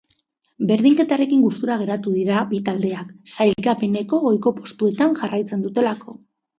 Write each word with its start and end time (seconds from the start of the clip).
Berdinketarekin 0.69 1.43
gustura 1.43 1.77
geratu 1.83 2.15
dira 2.15 2.41
bi 2.55 2.63
taldeak, 2.71 3.13
sailkapeneko 3.37 4.25
goiko 4.27 4.59
postuetan 4.61 5.19
jarraitzen 5.25 5.67
dutelako. 5.71 6.23